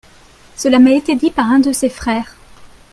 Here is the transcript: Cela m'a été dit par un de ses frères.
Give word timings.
Cela 0.57 0.79
m'a 0.79 0.93
été 0.93 1.15
dit 1.15 1.29
par 1.29 1.45
un 1.51 1.59
de 1.59 1.71
ses 1.71 1.87
frères. 1.87 2.35